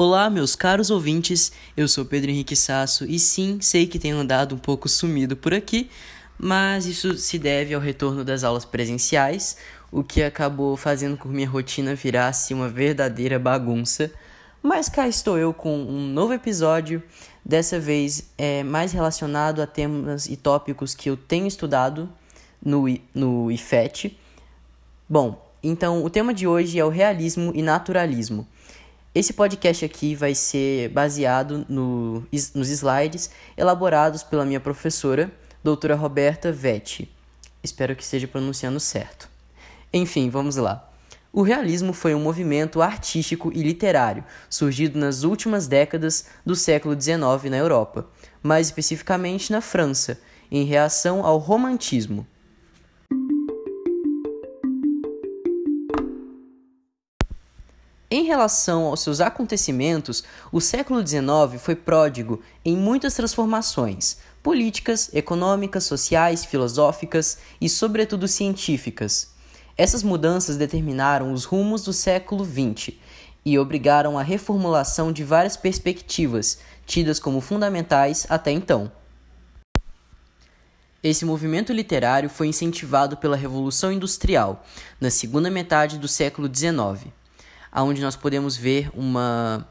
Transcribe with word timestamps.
Olá, 0.00 0.30
meus 0.30 0.54
caros 0.54 0.92
ouvintes, 0.92 1.50
eu 1.76 1.88
sou 1.88 2.04
Pedro 2.04 2.30
Henrique 2.30 2.54
Sasso 2.54 3.04
e 3.04 3.18
sim, 3.18 3.58
sei 3.60 3.84
que 3.84 3.98
tenho 3.98 4.16
andado 4.16 4.54
um 4.54 4.58
pouco 4.58 4.88
sumido 4.88 5.36
por 5.36 5.52
aqui, 5.52 5.90
mas 6.38 6.86
isso 6.86 7.16
se 7.16 7.36
deve 7.36 7.74
ao 7.74 7.80
retorno 7.80 8.24
das 8.24 8.44
aulas 8.44 8.64
presenciais, 8.64 9.56
o 9.90 10.04
que 10.04 10.22
acabou 10.22 10.76
fazendo 10.76 11.16
com 11.16 11.28
que 11.28 11.34
minha 11.34 11.48
rotina 11.48 11.96
virasse 11.96 12.54
uma 12.54 12.68
verdadeira 12.68 13.40
bagunça. 13.40 14.08
Mas 14.62 14.88
cá 14.88 15.08
estou 15.08 15.36
eu 15.36 15.52
com 15.52 15.76
um 15.76 16.06
novo 16.06 16.32
episódio, 16.32 17.02
dessa 17.44 17.80
vez 17.80 18.30
é 18.38 18.62
mais 18.62 18.92
relacionado 18.92 19.60
a 19.60 19.66
temas 19.66 20.26
e 20.26 20.36
tópicos 20.36 20.94
que 20.94 21.10
eu 21.10 21.16
tenho 21.16 21.48
estudado 21.48 22.08
no, 22.64 22.84
no 23.12 23.50
IFET. 23.50 24.16
Bom, 25.08 25.44
então 25.60 26.04
o 26.04 26.08
tema 26.08 26.32
de 26.32 26.46
hoje 26.46 26.78
é 26.78 26.84
o 26.84 26.88
realismo 26.88 27.50
e 27.52 27.62
naturalismo. 27.62 28.46
Esse 29.18 29.32
podcast 29.32 29.84
aqui 29.84 30.14
vai 30.14 30.32
ser 30.32 30.90
baseado 30.90 31.66
no, 31.68 32.24
nos 32.54 32.68
slides 32.68 33.30
elaborados 33.56 34.22
pela 34.22 34.44
minha 34.44 34.60
professora, 34.60 35.28
doutora 35.60 35.96
Roberta 35.96 36.52
Vetti. 36.52 37.12
Espero 37.60 37.96
que 37.96 38.02
esteja 38.04 38.28
pronunciando 38.28 38.78
certo. 38.78 39.28
Enfim, 39.92 40.30
vamos 40.30 40.54
lá. 40.54 40.88
O 41.32 41.42
realismo 41.42 41.92
foi 41.92 42.14
um 42.14 42.20
movimento 42.20 42.80
artístico 42.80 43.50
e 43.52 43.60
literário 43.60 44.24
surgido 44.48 45.00
nas 45.00 45.24
últimas 45.24 45.66
décadas 45.66 46.26
do 46.46 46.54
século 46.54 46.94
XIX 46.94 47.50
na 47.50 47.56
Europa, 47.56 48.06
mais 48.40 48.68
especificamente 48.68 49.50
na 49.50 49.60
França, 49.60 50.20
em 50.48 50.62
reação 50.64 51.26
ao 51.26 51.38
romantismo. 51.38 52.24
Em 58.10 58.24
relação 58.24 58.86
aos 58.86 59.00
seus 59.00 59.20
acontecimentos, 59.20 60.24
o 60.50 60.62
século 60.62 61.06
XIX 61.06 61.60
foi 61.60 61.76
pródigo 61.76 62.40
em 62.64 62.74
muitas 62.74 63.12
transformações 63.12 64.16
políticas, 64.42 65.12
econômicas, 65.12 65.84
sociais, 65.84 66.42
filosóficas 66.42 67.36
e, 67.60 67.68
sobretudo, 67.68 68.26
científicas. 68.26 69.34
Essas 69.76 70.02
mudanças 70.02 70.56
determinaram 70.56 71.34
os 71.34 71.44
rumos 71.44 71.84
do 71.84 71.92
século 71.92 72.46
XX 72.46 72.94
e 73.44 73.58
obrigaram 73.58 74.18
a 74.18 74.22
reformulação 74.22 75.12
de 75.12 75.22
várias 75.22 75.58
perspectivas, 75.58 76.60
tidas 76.86 77.20
como 77.20 77.42
fundamentais 77.42 78.26
até 78.30 78.50
então. 78.50 78.90
Esse 81.02 81.26
movimento 81.26 81.74
literário 81.74 82.30
foi 82.30 82.46
incentivado 82.46 83.18
pela 83.18 83.36
Revolução 83.36 83.92
Industrial, 83.92 84.64
na 84.98 85.10
segunda 85.10 85.50
metade 85.50 85.98
do 85.98 86.08
século 86.08 86.48
XIX 86.48 87.17
onde 87.74 88.00
nós 88.00 88.16
podemos 88.16 88.56
ver 88.56 88.90
uma 88.94 89.66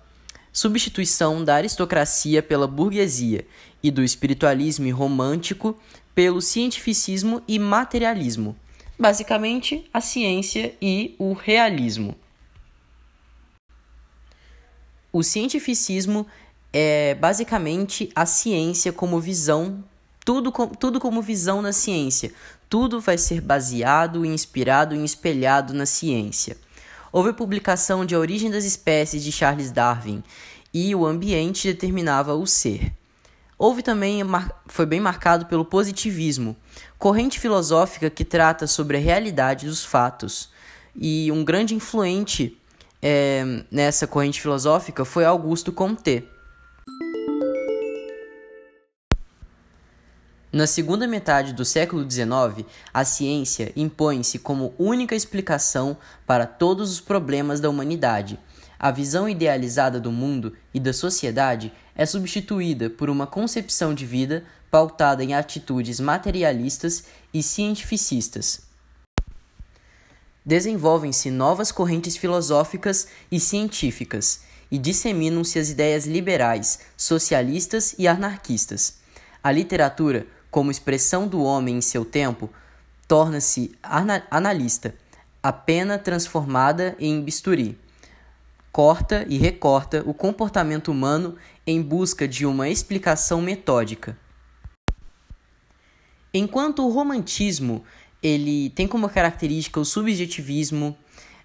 substituição 0.51 1.43
da 1.43 1.55
aristocracia 1.55 2.41
pela 2.41 2.67
burguesia 2.67 3.45
e 3.83 3.91
do 3.91 4.03
espiritualismo 4.03 4.91
romântico 4.95 5.77
pelo 6.15 6.41
cientificismo 6.41 7.43
e 7.47 7.59
materialismo. 7.59 8.55
Basicamente, 8.97 9.87
a 9.93 10.01
ciência 10.01 10.73
e 10.81 11.15
o 11.19 11.33
realismo. 11.33 12.15
O 15.13 15.21
cientificismo 15.21 16.25
é 16.73 17.13
basicamente 17.15 18.11
a 18.15 18.25
ciência 18.25 18.91
como 18.91 19.19
visão, 19.19 19.83
tudo, 20.25 20.51
com, 20.51 20.67
tudo 20.67 20.99
como 20.99 21.21
visão 21.21 21.61
na 21.61 21.71
ciência. 21.71 22.33
Tudo 22.67 22.99
vai 22.99 23.17
ser 23.17 23.39
baseado, 23.39 24.25
inspirado 24.25 24.95
e 24.95 25.03
espelhado 25.03 25.73
na 25.73 25.85
ciência. 25.85 26.57
Houve 27.11 27.33
publicação 27.33 28.05
de 28.05 28.15
A 28.15 28.19
Origem 28.19 28.51
das 28.51 28.65
Espécies 28.65 29.23
de 29.23 29.31
Charles 29.31 29.71
Darwin 29.71 30.23
e 30.73 30.93
o 30.93 31.05
ambiente 31.05 31.67
determinava 31.67 32.33
o 32.33 32.45
ser. 32.45 32.93
Houve 33.57 33.81
também, 33.81 34.21
foi 34.67 34.85
bem 34.85 34.99
marcado 34.99 35.47
pelo 35.47 35.65
positivismo, 35.65 36.55
corrente 36.99 37.39
filosófica 37.39 38.09
que 38.09 38.23
trata 38.23 38.67
sobre 38.67 38.97
a 38.97 38.99
realidade 38.99 39.65
dos 39.65 39.83
fatos. 39.83 40.49
E 40.95 41.31
um 41.31 41.43
grande 41.43 41.73
influente 41.73 42.55
é, 43.01 43.63
nessa 43.71 44.05
corrente 44.05 44.41
filosófica 44.41 45.03
foi 45.03 45.25
Augusto 45.25 45.71
Comte. 45.71 46.23
Na 50.57 50.65
segunda 50.65 51.05
metade 51.05 51.53
do 51.53 51.63
século 51.63 52.01
XIX, 52.09 52.65
a 52.91 53.05
ciência 53.05 53.71
impõe-se 53.75 54.39
como 54.39 54.73
única 54.79 55.13
explicação 55.15 55.95
para 56.25 56.47
todos 56.47 56.91
os 56.91 56.99
problemas 56.99 57.59
da 57.59 57.69
humanidade. 57.69 58.39
A 58.79 58.89
visão 58.89 59.29
idealizada 59.29 59.99
do 59.99 60.11
mundo 60.11 60.57
e 60.73 60.79
da 60.79 60.93
sociedade 60.93 61.71
é 61.93 62.07
substituída 62.07 62.89
por 62.89 63.07
uma 63.07 63.27
concepção 63.27 63.93
de 63.93 64.03
vida 64.03 64.45
pautada 64.71 65.23
em 65.23 65.35
atitudes 65.35 65.99
materialistas 65.99 67.03
e 67.31 67.43
cientificistas. 67.43 68.61
Desenvolvem-se 70.43 71.29
novas 71.29 71.71
correntes 71.71 72.17
filosóficas 72.17 73.07
e 73.31 73.39
científicas 73.39 74.41
e 74.71 74.79
disseminam-se 74.79 75.59
as 75.59 75.69
ideias 75.69 76.07
liberais, 76.07 76.79
socialistas 76.97 77.93
e 77.99 78.07
anarquistas. 78.07 78.95
A 79.43 79.51
literatura 79.51 80.25
como 80.49 80.71
expressão 80.71 81.27
do 81.27 81.41
homem 81.43 81.77
em 81.77 81.81
seu 81.81 82.05
tempo, 82.05 82.49
torna-se 83.07 83.75
analista, 84.29 84.93
a 85.41 85.51
pena 85.51 85.97
transformada 85.97 86.95
em 86.99 87.21
bisturi. 87.21 87.77
Corta 88.71 89.25
e 89.27 89.37
recorta 89.37 90.03
o 90.05 90.13
comportamento 90.13 90.89
humano 90.89 91.35
em 91.65 91.81
busca 91.81 92.27
de 92.27 92.45
uma 92.45 92.69
explicação 92.69 93.41
metódica. 93.41 94.17
Enquanto 96.33 96.85
o 96.85 96.91
romantismo 96.91 97.83
ele 98.21 98.69
tem 98.71 98.87
como 98.87 99.09
característica 99.09 99.79
o 99.79 99.85
subjetivismo, 99.85 100.97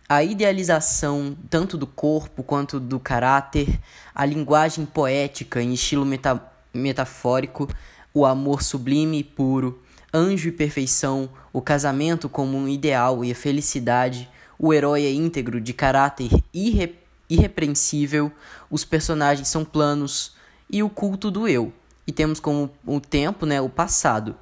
a 0.08 0.22
idealização 0.22 1.36
tanto 1.48 1.78
do 1.78 1.86
corpo 1.86 2.42
quanto 2.42 2.78
do 2.80 2.98
caráter, 2.98 3.80
a 4.14 4.26
linguagem 4.26 4.84
poética 4.84 5.62
em 5.62 5.72
estilo 5.72 6.04
meta 6.04 6.42
metafórico, 6.74 7.68
o 8.14 8.26
amor 8.26 8.62
sublime 8.62 9.18
e 9.20 9.24
puro, 9.24 9.80
anjo 10.12 10.48
e 10.48 10.52
perfeição, 10.52 11.30
o 11.52 11.60
casamento 11.60 12.28
como 12.28 12.56
um 12.56 12.68
ideal 12.68 13.24
e 13.24 13.32
a 13.32 13.34
felicidade, 13.34 14.28
o 14.58 14.72
herói 14.72 15.04
é 15.04 15.12
íntegro, 15.12 15.60
de 15.60 15.72
caráter 15.72 16.30
irre 16.52 16.94
irrepreensível, 17.30 18.30
os 18.70 18.84
personagens 18.84 19.48
são 19.48 19.64
planos 19.64 20.34
e 20.68 20.82
o 20.82 20.90
culto 20.90 21.30
do 21.30 21.48
eu. 21.48 21.72
E 22.06 22.12
temos 22.12 22.38
como 22.38 22.70
o 22.86 23.00
tempo, 23.00 23.46
né, 23.46 23.58
o 23.58 23.70
passado. 23.70 24.36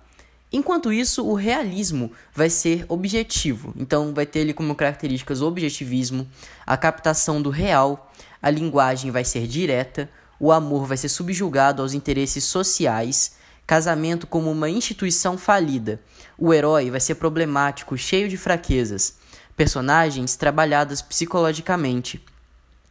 Enquanto 0.53 0.93
isso, 0.93 1.25
o 1.25 1.35
realismo 1.35 2.11
vai 2.35 2.51
ser 2.51 2.85
objetivo. 2.89 3.73
Então, 3.77 4.13
vai 4.13 4.27
ter 4.27 4.41
ele 4.41 4.53
como 4.53 4.75
características 4.75 5.41
o 5.41 5.47
objetivismo, 5.47 6.27
a 6.67 6.77
captação 6.77 7.41
do 7.41 7.51
real, 7.51 8.11
a 8.43 8.51
linguagem 8.51 9.13
vai 9.13 9.25
ser 9.25 9.47
direta, 9.47 10.11
o 10.41 10.51
amor 10.51 10.87
vai 10.87 10.97
ser 10.97 11.11
subjugado 11.11 11.83
aos 11.83 11.95
interesses 11.95 12.43
sociais 12.43 13.39
Casamento 13.71 14.27
como 14.27 14.51
uma 14.51 14.69
instituição 14.69 15.39
falida. 15.39 16.01
O 16.37 16.53
herói 16.53 16.91
vai 16.91 16.99
ser 16.99 17.15
problemático, 17.15 17.97
cheio 17.97 18.29
de 18.29 18.37
fraquezas. 18.37 19.19
Personagens 19.57 20.35
trabalhadas 20.35 21.01
psicologicamente. 21.01 22.21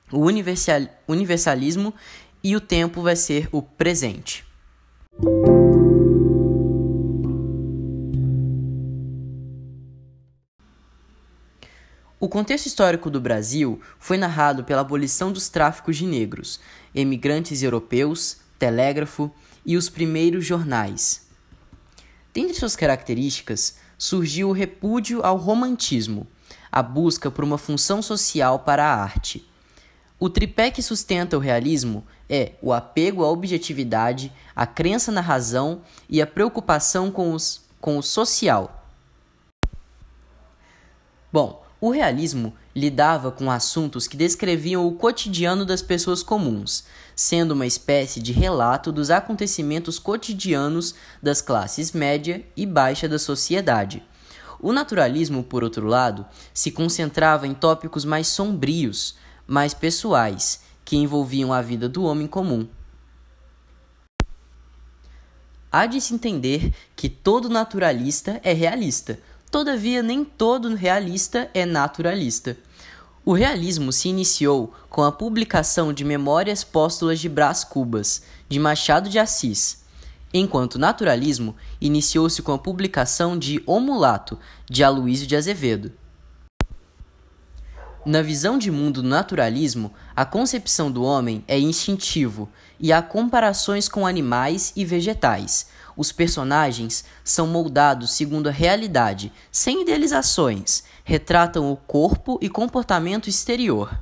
O 0.09 0.19
universal, 0.19 0.83
universalismo 1.05 1.93
e 2.41 2.55
o 2.55 2.61
tempo 2.61 3.01
vai 3.01 3.17
ser 3.17 3.49
o 3.51 3.61
presente. 3.61 4.45
O 12.17 12.29
contexto 12.29 12.67
histórico 12.67 13.09
do 13.09 13.19
Brasil 13.19 13.81
foi 13.99 14.17
narrado 14.17 14.63
pela 14.63 14.79
abolição 14.79 15.33
dos 15.33 15.49
tráficos 15.49 15.97
de 15.97 16.05
negros, 16.05 16.57
emigrantes 16.95 17.61
europeus, 17.63 18.37
telégrafo, 18.57 19.29
e 19.65 19.77
os 19.77 19.89
primeiros 19.89 20.45
jornais. 20.45 21.27
Dentre 22.33 22.53
suas 22.53 22.75
características, 22.75 23.77
surgiu 23.97 24.49
o 24.49 24.53
repúdio 24.53 25.25
ao 25.25 25.37
romantismo, 25.37 26.25
a 26.71 26.81
busca 26.81 27.29
por 27.29 27.43
uma 27.43 27.57
função 27.57 28.01
social 28.01 28.59
para 28.59 28.85
a 28.85 28.95
arte. 29.01 29.47
O 30.19 30.29
tripé 30.29 30.69
que 30.69 30.81
sustenta 30.81 31.37
o 31.37 31.39
realismo 31.39 32.05
é 32.29 32.53
o 32.61 32.73
apego 32.73 33.23
à 33.23 33.29
objetividade, 33.29 34.31
a 34.55 34.67
crença 34.67 35.11
na 35.11 35.21
razão 35.21 35.81
e 36.09 36.21
a 36.21 36.27
preocupação 36.27 37.09
com, 37.09 37.33
os, 37.33 37.61
com 37.79 37.97
o 37.97 38.03
social. 38.03 38.85
Bom, 41.31 41.65
o 41.79 41.89
realismo 41.89 42.53
lidava 42.79 43.31
com 43.31 43.51
assuntos 43.51 44.07
que 44.07 44.17
descreviam 44.17 44.87
o 44.87 44.93
cotidiano 44.93 45.65
das 45.65 45.81
pessoas 45.81 46.23
comuns, 46.23 46.85
sendo 47.15 47.51
uma 47.51 47.67
espécie 47.67 48.21
de 48.21 48.31
relato 48.31 48.91
dos 48.91 49.09
acontecimentos 49.11 49.99
cotidianos 49.99 50.95
das 51.21 51.41
classes 51.41 51.91
média 51.91 52.45
e 52.55 52.65
baixa 52.65 53.07
da 53.07 53.19
sociedade. 53.19 54.01
O 54.59 54.73
naturalismo, 54.73 55.43
por 55.43 55.63
outro 55.63 55.85
lado, 55.85 56.25
se 56.53 56.71
concentrava 56.71 57.45
em 57.45 57.53
tópicos 57.53 58.03
mais 58.03 58.27
sombrios, 58.27 59.15
mais 59.45 59.73
pessoais, 59.73 60.61
que 60.83 60.97
envolviam 60.97 61.53
a 61.53 61.61
vida 61.61 61.87
do 61.87 62.03
homem 62.03 62.27
comum. 62.27 62.67
Há 65.71 65.85
de 65.85 66.01
se 66.01 66.13
entender 66.13 66.73
que 66.95 67.07
todo 67.07 67.47
naturalista 67.47 68.39
é 68.43 68.53
realista, 68.53 69.19
todavia, 69.51 70.01
nem 70.01 70.25
todo 70.25 70.73
realista 70.73 71.49
é 71.53 71.65
naturalista. 71.65 72.57
O 73.29 73.33
realismo 73.33 73.93
se 73.93 74.09
iniciou 74.09 74.73
com 74.89 75.03
a 75.03 75.11
publicação 75.11 75.93
de 75.93 76.03
Memórias 76.03 76.63
Póstulas 76.63 77.19
de 77.19 77.29
Brás 77.29 77.63
Cubas, 77.63 78.23
de 78.49 78.57
Machado 78.59 79.07
de 79.07 79.19
Assis, 79.19 79.83
enquanto 80.33 80.73
o 80.73 80.79
naturalismo 80.79 81.55
iniciou-se 81.79 82.41
com 82.41 82.53
a 82.53 82.57
publicação 82.57 83.37
de 83.37 83.61
O 83.67 83.79
Mulato, 83.79 84.39
de 84.67 84.83
Aloísio 84.83 85.27
de 85.27 85.35
Azevedo. 85.35 85.91
Na 88.05 88.21
visão 88.21 88.57
de 88.57 88.71
mundo 88.71 89.01
do 89.01 89.09
naturalismo, 89.09 89.93
a 90.15 90.25
concepção 90.25 90.89
do 90.89 91.03
homem 91.03 91.43
é 91.47 91.59
instintivo 91.59 92.49
e 92.79 92.93
há 92.93 93.01
comparações 93.01 93.89
com 93.89 94.07
animais 94.07 94.71
e 94.73 94.85
vegetais. 94.85 95.67
Os 95.97 96.09
personagens 96.13 97.03
são 97.25 97.45
moldados 97.45 98.11
segundo 98.11 98.47
a 98.47 98.53
realidade, 98.53 99.33
sem 99.51 99.81
idealizações, 99.81 100.83
retratam 101.03 101.69
o 101.69 101.75
corpo 101.75 102.39
e 102.41 102.47
comportamento 102.47 103.27
exterior. 103.27 103.99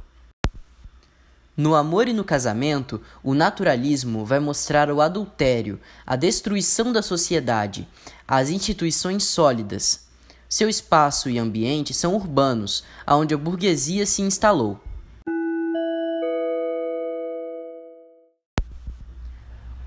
No 1.55 1.73
amor 1.73 2.07
e 2.07 2.13
no 2.13 2.23
casamento, 2.23 3.01
o 3.23 3.33
naturalismo 3.33 4.23
vai 4.23 4.39
mostrar 4.39 4.91
o 4.91 5.01
adultério, 5.01 5.79
a 6.05 6.15
destruição 6.15 6.93
da 6.93 7.01
sociedade, 7.01 7.87
as 8.27 8.51
instituições 8.51 9.23
sólidas, 9.23 10.06
seu 10.49 10.69
espaço 10.69 11.29
e 11.29 11.37
ambiente 11.37 11.93
são 11.93 12.15
urbanos, 12.15 12.83
aonde 13.05 13.33
a 13.33 13.37
burguesia 13.37 14.05
se 14.05 14.21
instalou. 14.21 14.79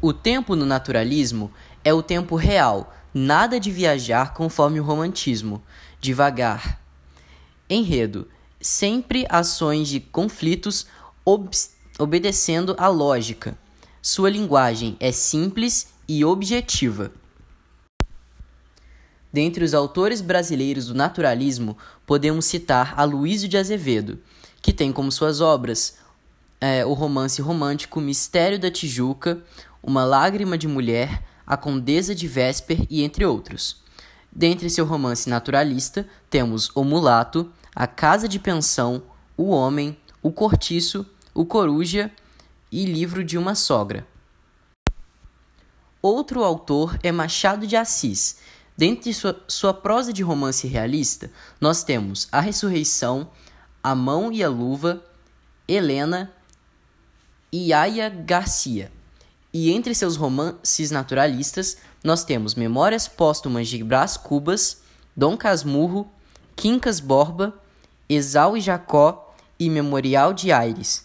O 0.02 0.12
tempo 0.12 0.56
no 0.56 0.64
naturalismo 0.64 1.52
é 1.84 1.92
o 1.92 2.02
tempo 2.02 2.34
real, 2.34 2.94
nada 3.12 3.60
de 3.60 3.70
viajar 3.70 4.32
conforme 4.32 4.80
o 4.80 4.84
romantismo, 4.84 5.62
devagar. 6.00 6.80
Enredo: 7.68 8.26
sempre 8.60 9.26
ações 9.28 9.88
de 9.88 10.00
conflitos 10.00 10.86
ob 11.24 11.50
obedecendo 11.98 12.74
à 12.78 12.88
lógica. 12.88 13.56
Sua 14.00 14.30
linguagem 14.30 14.96
é 14.98 15.12
simples 15.12 15.88
e 16.08 16.24
objetiva. 16.24 17.12
Dentre 19.32 19.64
os 19.64 19.74
autores 19.74 20.20
brasileiros 20.20 20.86
do 20.86 20.94
naturalismo, 20.94 21.76
podemos 22.04 22.44
citar 22.44 22.94
Aloysio 22.98 23.48
de 23.48 23.56
Azevedo, 23.56 24.18
que 24.60 24.72
tem 24.72 24.92
como 24.92 25.12
suas 25.12 25.40
obras 25.40 25.98
é, 26.60 26.84
o 26.84 26.92
romance 26.92 27.40
romântico 27.40 28.00
Mistério 28.00 28.58
da 28.58 28.70
Tijuca, 28.70 29.42
Uma 29.82 30.04
Lágrima 30.04 30.58
de 30.58 30.68
Mulher, 30.68 31.22
A 31.46 31.56
Condesa 31.56 32.14
de 32.14 32.28
Vesper 32.28 32.86
e 32.90 33.02
entre 33.02 33.24
outros. 33.24 33.80
Dentre 34.30 34.68
seu 34.68 34.84
romance 34.84 35.28
naturalista, 35.28 36.06
temos 36.28 36.70
O 36.74 36.84
Mulato, 36.84 37.50
A 37.74 37.86
Casa 37.86 38.28
de 38.28 38.38
Pensão, 38.38 39.02
O 39.36 39.50
Homem, 39.50 39.96
O 40.22 40.30
Cortiço, 40.30 41.06
O 41.34 41.46
Coruja 41.46 42.10
e 42.70 42.84
Livro 42.84 43.24
de 43.24 43.38
uma 43.38 43.54
Sogra. 43.54 44.06
Outro 46.02 46.44
autor 46.44 46.98
é 47.02 47.10
Machado 47.12 47.66
de 47.66 47.76
Assis, 47.76 48.38
Dentre 48.80 49.12
sua, 49.12 49.38
sua 49.46 49.74
prosa 49.74 50.10
de 50.10 50.22
romance 50.22 50.66
realista, 50.66 51.30
nós 51.60 51.84
temos 51.84 52.26
A 52.32 52.40
Ressurreição, 52.40 53.30
A 53.82 53.94
Mão 53.94 54.32
e 54.32 54.42
a 54.42 54.48
Luva, 54.48 55.04
Helena 55.68 56.32
e 57.52 57.74
Aya 57.74 58.08
Garcia. 58.08 58.90
E 59.52 59.70
entre 59.70 59.94
seus 59.94 60.16
romances 60.16 60.90
naturalistas, 60.90 61.76
nós 62.02 62.24
temos 62.24 62.54
Memórias 62.54 63.06
Póstumas 63.06 63.68
de 63.68 63.84
Brás 63.84 64.16
Cubas, 64.16 64.80
Dom 65.14 65.36
Casmurro, 65.36 66.10
Quincas 66.56 67.00
Borba, 67.00 67.52
Esau 68.08 68.56
e 68.56 68.62
Jacó 68.62 69.34
e 69.58 69.68
Memorial 69.68 70.32
de 70.32 70.50
Aires. 70.52 71.04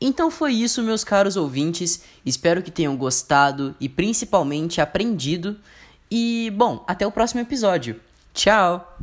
Então 0.00 0.32
foi 0.32 0.52
isso, 0.52 0.82
meus 0.82 1.04
caros 1.04 1.36
ouvintes. 1.36 2.02
Espero 2.26 2.60
que 2.60 2.72
tenham 2.72 2.96
gostado 2.96 3.76
e 3.78 3.88
principalmente 3.88 4.80
aprendido 4.80 5.56
e, 6.12 6.50
bom, 6.50 6.84
até 6.86 7.06
o 7.06 7.10
próximo 7.10 7.40
episódio. 7.40 7.98
Tchau! 8.34 8.98